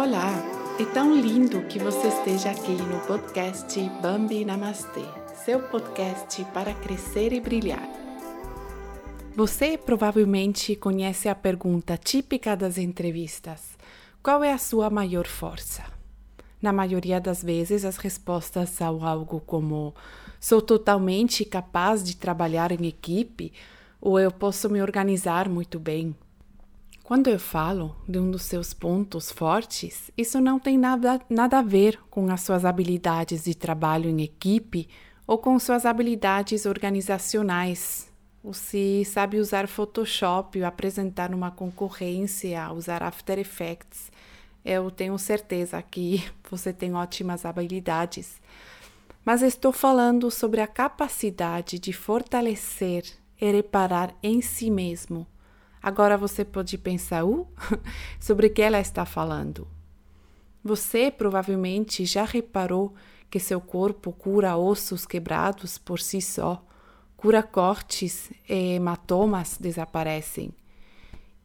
Olá, 0.00 0.30
é 0.78 0.84
tão 0.84 1.12
lindo 1.12 1.62
que 1.62 1.76
você 1.76 2.06
esteja 2.06 2.52
aqui 2.52 2.70
no 2.70 3.00
podcast 3.00 3.80
Bambi 4.00 4.44
Namastê, 4.44 5.02
seu 5.44 5.60
podcast 5.60 6.44
para 6.54 6.72
crescer 6.72 7.32
e 7.32 7.40
brilhar. 7.40 7.82
Você 9.34 9.76
provavelmente 9.76 10.76
conhece 10.76 11.28
a 11.28 11.34
pergunta 11.34 11.96
típica 11.96 12.56
das 12.56 12.78
entrevistas: 12.78 13.76
qual 14.22 14.44
é 14.44 14.52
a 14.52 14.58
sua 14.58 14.88
maior 14.88 15.26
força? 15.26 15.82
Na 16.62 16.72
maioria 16.72 17.20
das 17.20 17.42
vezes, 17.42 17.84
as 17.84 17.96
respostas 17.96 18.70
são 18.70 19.04
algo 19.04 19.40
como: 19.40 19.92
sou 20.38 20.62
totalmente 20.62 21.44
capaz 21.44 22.04
de 22.04 22.16
trabalhar 22.16 22.70
em 22.70 22.86
equipe, 22.86 23.52
ou 24.00 24.20
eu 24.20 24.30
posso 24.30 24.70
me 24.70 24.80
organizar 24.80 25.48
muito 25.48 25.80
bem. 25.80 26.14
Quando 27.08 27.28
eu 27.28 27.38
falo 27.38 27.96
de 28.06 28.18
um 28.18 28.30
dos 28.30 28.42
seus 28.42 28.74
pontos 28.74 29.32
fortes, 29.32 30.10
isso 30.14 30.42
não 30.42 30.58
tem 30.58 30.76
nada, 30.76 31.18
nada 31.30 31.60
a 31.60 31.62
ver 31.62 31.98
com 32.10 32.30
as 32.30 32.42
suas 32.42 32.66
habilidades 32.66 33.44
de 33.44 33.54
trabalho 33.54 34.10
em 34.10 34.20
equipe 34.20 34.86
ou 35.26 35.38
com 35.38 35.58
suas 35.58 35.86
habilidades 35.86 36.66
organizacionais. 36.66 38.12
Ou 38.44 38.52
se 38.52 39.06
sabe 39.06 39.38
usar 39.38 39.66
Photoshop 39.66 40.62
apresentar 40.62 41.32
uma 41.32 41.50
concorrência, 41.50 42.70
usar 42.74 43.02
After 43.02 43.38
Effects. 43.38 44.12
Eu 44.62 44.90
tenho 44.90 45.18
certeza 45.18 45.80
que 45.80 46.22
você 46.50 46.74
tem 46.74 46.94
ótimas 46.94 47.46
habilidades. 47.46 48.38
Mas 49.24 49.40
estou 49.40 49.72
falando 49.72 50.30
sobre 50.30 50.60
a 50.60 50.66
capacidade 50.66 51.78
de 51.78 51.90
fortalecer 51.94 53.06
e 53.40 53.50
reparar 53.50 54.14
em 54.22 54.42
si 54.42 54.70
mesmo 54.70 55.26
Agora 55.88 56.18
você 56.18 56.44
pode 56.44 56.76
pensar, 56.76 57.24
uh, 57.24 57.48
sobre 58.20 58.50
que 58.50 58.60
ela 58.60 58.78
está 58.78 59.06
falando. 59.06 59.66
Você 60.62 61.10
provavelmente 61.10 62.04
já 62.04 62.24
reparou 62.24 62.94
que 63.30 63.40
seu 63.40 63.58
corpo 63.58 64.12
cura 64.12 64.54
ossos 64.54 65.06
quebrados 65.06 65.78
por 65.78 65.98
si 65.98 66.20
só, 66.20 66.62
cura 67.16 67.42
cortes 67.42 68.30
e 68.46 68.74
hematomas 68.74 69.56
desaparecem. 69.58 70.52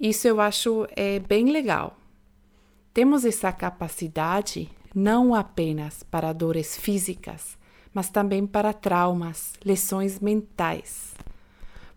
Isso 0.00 0.26
eu 0.26 0.40
acho 0.40 0.88
é 0.96 1.20
bem 1.20 1.52
legal. 1.52 1.96
Temos 2.92 3.24
essa 3.24 3.52
capacidade 3.52 4.68
não 4.92 5.36
apenas 5.36 6.02
para 6.02 6.32
dores 6.32 6.76
físicas, 6.76 7.56
mas 7.94 8.10
também 8.10 8.44
para 8.44 8.72
traumas, 8.72 9.52
lesões 9.64 10.18
mentais. 10.18 11.14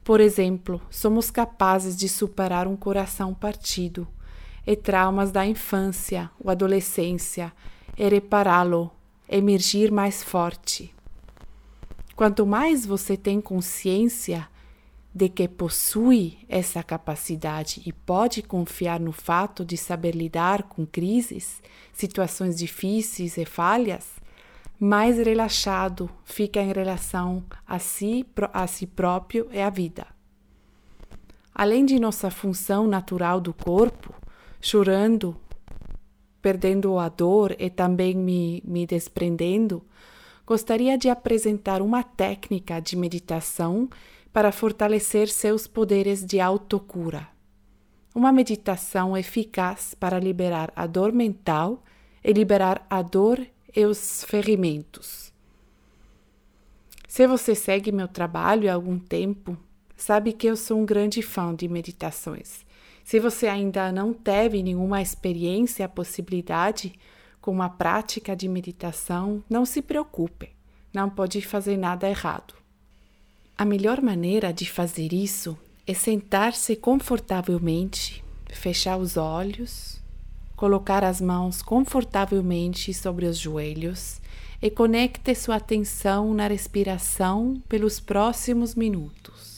Por 0.05 0.21
exemplo, 0.21 0.79
somos 0.91 1.31
capazes 1.31 1.97
de 1.97 2.07
superar 2.07 2.67
um 2.67 2.75
coração 2.75 3.33
partido 3.33 4.07
e 4.65 4.75
traumas 4.75 5.31
da 5.31 5.43
infância 5.47 6.29
ou 6.39 6.51
adolescência 6.51 7.51
e 7.97 8.07
repará-lo, 8.07 8.91
emergir 9.27 9.91
mais 9.91 10.21
forte. 10.21 10.93
Quanto 12.15 12.45
mais 12.45 12.85
você 12.85 13.17
tem 13.17 13.41
consciência 13.41 14.47
de 15.13 15.27
que 15.27 15.47
possui 15.47 16.37
essa 16.47 16.83
capacidade 16.83 17.81
e 17.83 17.91
pode 17.91 18.43
confiar 18.43 18.99
no 18.99 19.11
fato 19.11 19.65
de 19.65 19.75
saber 19.75 20.15
lidar 20.15 20.63
com 20.63 20.85
crises, 20.85 21.63
situações 21.91 22.55
difíceis 22.55 23.37
e 23.37 23.45
falhas, 23.45 24.05
mais 24.79 25.17
relaxado 25.17 26.09
fica 26.23 26.61
em 26.61 26.71
relação 26.71 27.43
a 27.65 27.79
si, 27.79 28.25
a 28.53 28.67
si 28.67 28.85
próprio 28.85 29.47
e 29.51 29.59
à 29.59 29.69
vida. 29.69 30.05
Além 31.53 31.85
de 31.85 31.99
nossa 31.99 32.29
função 32.29 32.85
natural 32.85 33.39
do 33.39 33.53
corpo, 33.53 34.13
chorando, 34.59 35.37
perdendo 36.41 36.99
a 36.99 37.07
dor 37.07 37.55
e 37.57 37.69
também 37.69 38.13
me, 38.13 38.61
me 38.65 38.85
desprendendo, 38.85 39.81
gostaria 40.45 40.97
de 40.97 41.09
apresentar 41.09 41.81
uma 41.81 42.03
técnica 42.03 42.79
de 42.81 42.95
meditação 42.97 43.89
para 44.33 44.51
fortalecer 44.51 45.29
seus 45.29 45.65
poderes 45.65 46.25
de 46.25 46.41
autocura. 46.41 47.27
Uma 48.13 48.33
meditação 48.33 49.15
eficaz 49.15 49.93
para 49.93 50.19
liberar 50.19 50.71
a 50.75 50.85
dor 50.85 51.13
mental 51.13 51.83
e 52.23 52.33
liberar 52.33 52.85
a 52.89 53.01
dor 53.01 53.45
e 53.75 53.85
os 53.85 54.23
ferimentos. 54.23 55.33
Se 57.07 57.27
você 57.27 57.53
segue 57.53 57.91
meu 57.91 58.07
trabalho 58.07 58.69
há 58.69 58.73
algum 58.73 58.97
tempo, 58.97 59.57
sabe 59.95 60.33
que 60.33 60.47
eu 60.47 60.55
sou 60.55 60.79
um 60.79 60.85
grande 60.85 61.21
fã 61.21 61.53
de 61.53 61.67
meditações. 61.67 62.65
Se 63.03 63.19
você 63.19 63.47
ainda 63.47 63.91
não 63.91 64.13
teve 64.13 64.63
nenhuma 64.63 65.01
experiência, 65.01 65.87
possibilidade 65.87 66.93
com 67.41 67.51
uma 67.51 67.69
prática 67.69 68.35
de 68.35 68.47
meditação, 68.47 69.43
não 69.49 69.65
se 69.65 69.81
preocupe, 69.81 70.49
não 70.93 71.09
pode 71.09 71.41
fazer 71.41 71.77
nada 71.77 72.09
errado. 72.09 72.55
A 73.57 73.63
melhor 73.63 74.01
maneira 74.01 74.51
de 74.51 74.69
fazer 74.69 75.13
isso 75.13 75.57
é 75.85 75.93
sentar-se 75.93 76.75
confortavelmente, 76.75 78.23
fechar 78.49 78.97
os 78.97 79.15
olhos 79.15 80.03
colocar 80.55 81.03
as 81.03 81.19
mãos 81.19 81.61
confortavelmente 81.61 82.93
sobre 82.93 83.25
os 83.25 83.37
joelhos 83.37 84.21
e 84.61 84.69
conecte 84.69 85.35
sua 85.35 85.55
atenção 85.55 86.33
na 86.33 86.47
respiração 86.47 87.61
pelos 87.67 87.99
próximos 87.99 88.75
minutos. 88.75 89.54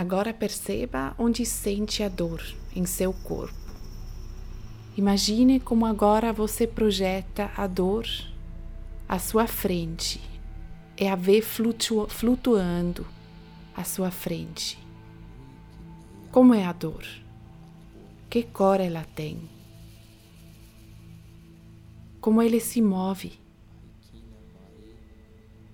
Agora 0.00 0.32
perceba 0.32 1.14
onde 1.18 1.44
sente 1.44 2.02
a 2.02 2.08
dor 2.08 2.42
em 2.74 2.86
seu 2.86 3.12
corpo. 3.12 3.70
Imagine 4.96 5.60
como 5.60 5.84
agora 5.84 6.32
você 6.32 6.66
projeta 6.66 7.50
a 7.54 7.66
dor 7.66 8.06
à 9.06 9.18
sua 9.18 9.46
frente 9.46 10.18
e 10.98 11.06
a 11.06 11.14
vê 11.14 11.42
flutu 11.42 12.06
flutuando 12.08 13.06
à 13.76 13.84
sua 13.84 14.10
frente. 14.10 14.78
Como 16.32 16.54
é 16.54 16.64
a 16.64 16.72
dor? 16.72 17.04
Que 18.30 18.42
cor 18.42 18.80
ela 18.80 19.04
tem? 19.14 19.50
Como 22.22 22.40
ele 22.40 22.58
se 22.58 22.80
move? 22.80 23.38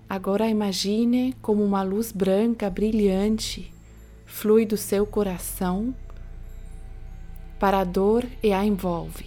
Agora 0.08 0.48
imagine 0.48 1.32
como 1.40 1.62
uma 1.62 1.84
luz 1.84 2.10
branca 2.10 2.68
brilhante 2.68 3.75
flui 4.26 4.66
do 4.66 4.76
seu 4.76 5.06
coração 5.06 5.94
para 7.58 7.80
a 7.80 7.84
dor 7.84 8.26
e 8.42 8.52
a 8.52 8.64
envolve. 8.64 9.26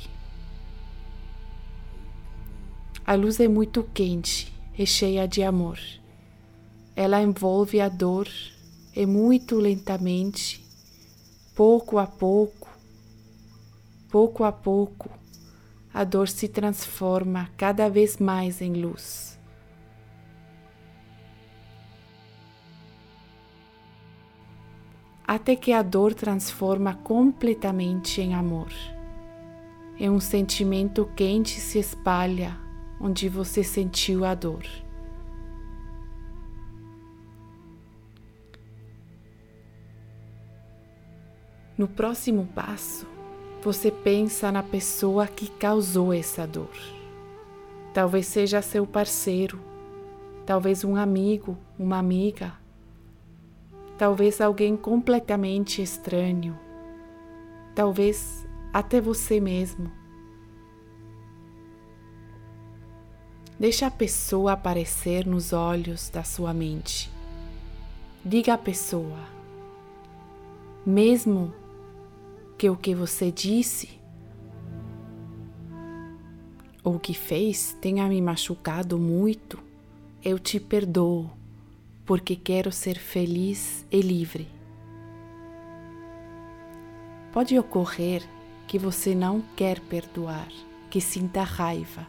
A 3.06 3.16
luz 3.16 3.40
é 3.40 3.48
muito 3.48 3.82
quente 3.92 4.54
e 4.78 4.86
cheia 4.86 5.28
de 5.28 5.42
amor. 5.42 5.80
Ela 6.96 7.24
envolve 7.24 7.82
a 7.82 7.90
dor 7.90 8.28
e 8.96 9.06
muito 9.06 9.56
lentamente, 9.56 10.64
pouco 11.56 11.98
a 11.98 12.06
pouco, 12.06 12.70
pouco 14.12 14.44
a 14.44 14.52
pouco, 14.52 15.10
a 15.94 16.04
dor 16.04 16.28
se 16.28 16.48
transforma 16.48 17.50
cada 17.58 17.90
vez 17.90 18.18
mais 18.18 18.62
em 18.62 18.74
luz. 18.74 19.29
Até 25.32 25.56
que 25.56 25.72
a 25.72 25.84
dor 25.84 26.16
transforma 26.16 26.96
completamente 26.96 28.20
em 28.20 28.34
amor. 28.34 28.72
E 30.00 30.10
um 30.10 30.20
sentimento 30.20 31.08
quente 31.16 31.60
se 31.60 31.78
espalha 31.78 32.58
onde 33.00 33.30
você 33.30 33.64
sentiu 33.64 34.26
a 34.26 34.34
dor. 34.34 34.64
No 41.78 41.88
próximo 41.88 42.48
passo, 42.56 43.06
você 43.62 43.92
pensa 43.92 44.52
na 44.52 44.64
pessoa 44.64 45.28
que 45.28 45.48
causou 45.48 46.12
essa 46.12 46.48
dor. 46.48 46.76
Talvez 47.94 48.26
seja 48.26 48.64
seu 48.64 48.88
parceiro, 48.88 49.60
talvez 50.44 50.84
um 50.84 50.96
amigo, 50.96 51.56
uma 51.78 52.00
amiga, 52.00 52.54
talvez 54.00 54.40
alguém 54.40 54.78
completamente 54.78 55.82
estranho, 55.82 56.58
talvez 57.76 58.48
até 58.72 59.02
você 59.02 59.42
mesmo. 59.42 59.92
Deixa 63.60 63.88
a 63.88 63.92
pessoa 63.92 64.54
aparecer 64.54 65.28
nos 65.28 65.52
olhos 65.52 66.10
da 66.10 66.24
sua 66.24 66.54
mente. 66.54 67.12
Diga 68.24 68.54
à 68.54 68.58
pessoa, 68.58 69.20
mesmo 70.86 71.54
que 72.58 72.70
o 72.70 72.78
que 72.78 72.96
você 72.96 73.30
disse 73.30 74.00
ou 76.82 76.98
que 76.98 77.14
fez 77.14 77.78
tenha 77.82 78.08
me 78.08 78.22
machucado 78.22 78.98
muito, 78.98 79.60
eu 80.24 80.40
te 80.40 80.58
perdoo, 80.58 81.30
porque 82.10 82.36
quero 82.36 82.72
ser 82.72 82.98
feliz 82.98 83.86
e 83.92 84.02
livre. 84.02 84.50
Pode 87.32 87.56
ocorrer 87.60 88.24
que 88.68 88.80
você 88.80 89.14
não 89.14 89.44
quer 89.56 89.80
perdoar, 89.80 90.48
que 90.90 91.00
sinta 91.00 91.44
raiva. 91.44 92.08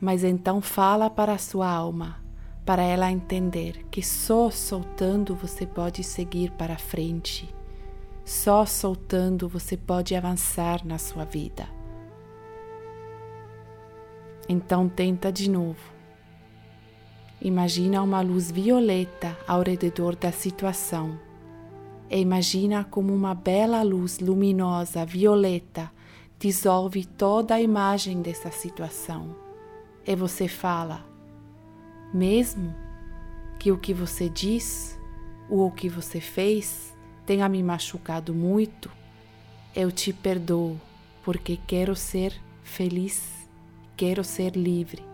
Mas 0.00 0.24
então 0.24 0.62
fala 0.62 1.10
para 1.10 1.34
a 1.34 1.38
sua 1.38 1.68
alma, 1.68 2.18
para 2.64 2.82
ela 2.82 3.12
entender 3.12 3.84
que 3.90 4.02
só 4.02 4.48
soltando 4.50 5.36
você 5.36 5.66
pode 5.66 6.02
seguir 6.02 6.50
para 6.52 6.78
frente. 6.78 7.54
Só 8.24 8.64
soltando 8.64 9.50
você 9.50 9.76
pode 9.76 10.14
avançar 10.14 10.82
na 10.82 10.96
sua 10.96 11.26
vida. 11.26 11.68
Então 14.48 14.88
tenta 14.88 15.30
de 15.30 15.50
novo. 15.50 15.93
Imagina 17.44 18.00
uma 18.00 18.22
luz 18.22 18.50
violeta 18.50 19.36
ao 19.46 19.60
redor 19.60 20.16
da 20.16 20.32
situação 20.32 21.20
e 22.10 22.18
imagina 22.18 22.84
como 22.84 23.14
uma 23.14 23.34
bela 23.34 23.82
luz 23.82 24.18
luminosa 24.18 25.04
violeta 25.04 25.92
dissolve 26.38 27.04
toda 27.04 27.56
a 27.56 27.60
imagem 27.60 28.22
dessa 28.22 28.50
situação. 28.50 29.36
E 30.06 30.16
você 30.16 30.48
fala: 30.48 31.04
mesmo 32.14 32.74
que 33.58 33.70
o 33.70 33.76
que 33.76 33.92
você 33.92 34.26
diz 34.30 34.98
ou 35.50 35.66
o 35.66 35.70
que 35.70 35.90
você 35.90 36.22
fez 36.22 36.96
tenha 37.26 37.46
me 37.46 37.62
machucado 37.62 38.32
muito, 38.32 38.90
eu 39.76 39.92
te 39.92 40.14
perdoo 40.14 40.80
porque 41.22 41.58
quero 41.66 41.94
ser 41.94 42.32
feliz, 42.62 43.46
quero 43.94 44.24
ser 44.24 44.56
livre. 44.56 45.13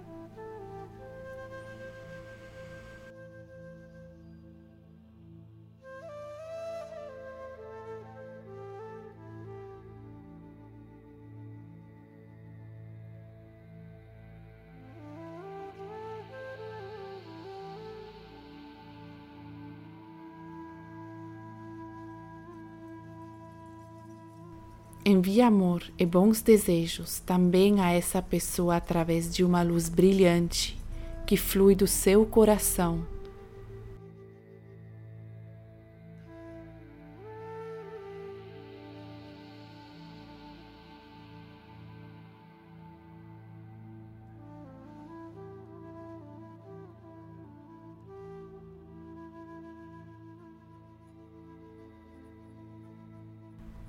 Envie 25.10 25.42
amor 25.42 25.82
e 25.98 26.06
bons 26.06 26.40
desejos 26.40 27.18
também 27.18 27.80
a 27.80 27.90
essa 27.90 28.22
pessoa 28.22 28.76
através 28.76 29.34
de 29.34 29.42
uma 29.42 29.60
luz 29.60 29.88
brilhante 29.88 30.78
que 31.26 31.36
flui 31.36 31.74
do 31.74 31.88
seu 31.88 32.24
coração 32.24 33.04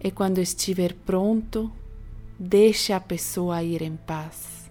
E 0.04 0.10
quando 0.10 0.40
estiver 0.40 0.96
pronto, 0.96 1.72
deixe 2.40 2.92
a 2.92 3.00
pessoa 3.00 3.62
ir 3.62 3.84
em 3.84 3.96
paz. 3.96 4.62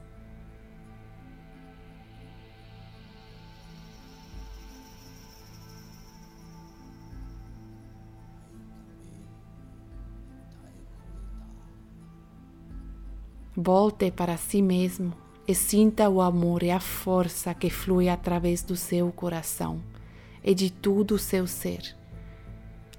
Volte 13.56 14.10
para 14.10 14.36
si 14.36 14.60
mesmo 14.60 15.12
e 15.46 15.54
sinta 15.54 16.08
o 16.08 16.20
amor 16.20 16.64
e 16.64 16.72
a 16.72 16.80
força 16.80 17.54
que 17.54 17.70
flui 17.70 18.08
através 18.08 18.64
do 18.64 18.74
seu 18.74 19.12
coração 19.12 19.80
e 20.42 20.54
de 20.54 20.70
todo 20.70 21.12
o 21.12 21.18
seu 21.18 21.46
ser. 21.46 21.99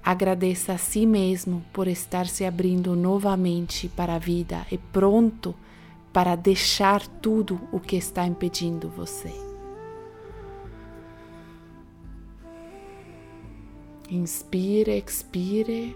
Agradeça 0.03 0.73
a 0.73 0.77
si 0.77 1.05
mesmo 1.05 1.63
por 1.71 1.87
estar 1.87 2.27
se 2.27 2.43
abrindo 2.43 2.95
novamente 2.95 3.87
para 3.87 4.15
a 4.15 4.19
vida 4.19 4.65
e 4.71 4.77
pronto 4.77 5.55
para 6.11 6.35
deixar 6.35 7.05
tudo 7.05 7.61
o 7.71 7.79
que 7.79 7.95
está 7.95 8.25
impedindo 8.25 8.89
você. 8.89 9.31
Inspire, 14.09 14.97
expire. 14.97 15.95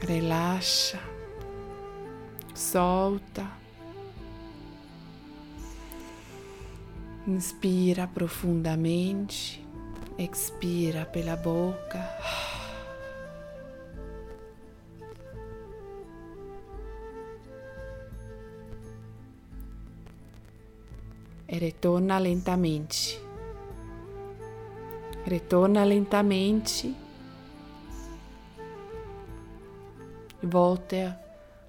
Relaxa, 0.00 1.00
solta. 2.54 3.67
Inspira 7.28 8.06
profundamente, 8.06 9.62
expira 10.16 11.04
pela 11.04 11.36
boca. 11.36 12.00
E 21.46 21.58
retorna 21.58 22.16
lentamente. 22.16 23.20
Retorna 25.26 25.84
lentamente. 25.84 26.96
Volte 30.42 31.14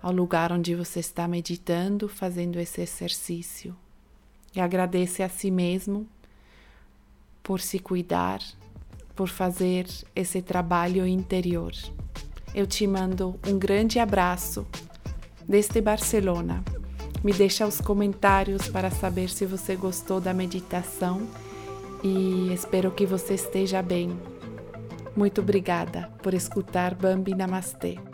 ao 0.01 0.13
lugar 0.13 0.53
onde 0.53 0.73
você 0.73 1.01
está 1.01 1.27
meditando, 1.27 2.07
fazendo 2.07 2.57
esse 2.57 2.79
exercício 2.79 3.75
e 4.55 4.59
agradece 4.59 5.23
a 5.23 5.29
si 5.29 5.51
mesmo 5.51 6.07
por 7.43 7.59
se 7.61 7.79
cuidar, 7.79 8.39
por 9.15 9.27
fazer 9.27 9.87
esse 10.15 10.41
trabalho 10.41 11.05
interior. 11.05 11.71
Eu 12.53 12.65
te 12.65 12.85
mando 12.87 13.39
um 13.47 13.57
grande 13.57 13.99
abraço 13.99 14.65
desde 15.47 15.81
Barcelona. 15.81 16.63
Me 17.23 17.33
deixa 17.33 17.67
os 17.67 17.81
comentários 17.81 18.67
para 18.69 18.89
saber 18.89 19.29
se 19.29 19.45
você 19.45 19.75
gostou 19.75 20.21
da 20.21 20.33
meditação 20.33 21.27
e 22.03 22.53
espero 22.53 22.91
que 22.91 23.05
você 23.05 23.33
esteja 23.33 23.81
bem. 23.81 24.17
Muito 25.15 25.41
obrigada 25.41 26.09
por 26.23 26.33
escutar 26.33 26.95
Bambi 26.95 27.35
Namastê. 27.35 28.08